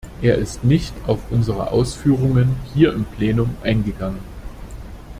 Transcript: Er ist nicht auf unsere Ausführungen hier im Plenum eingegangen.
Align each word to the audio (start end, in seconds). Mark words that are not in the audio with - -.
Er 0.23 0.33
ist 0.33 0.63
nicht 0.63 0.95
auf 1.05 1.19
unsere 1.29 1.69
Ausführungen 1.71 2.55
hier 2.73 2.91
im 2.91 3.05
Plenum 3.05 3.55
eingegangen. 3.61 4.23